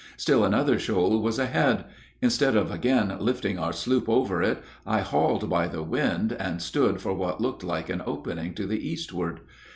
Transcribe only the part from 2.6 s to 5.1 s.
again lifting our sloop over it, I